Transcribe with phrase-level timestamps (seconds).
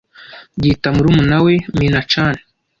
[0.63, 2.35] Yita murumuna we Mina-chan.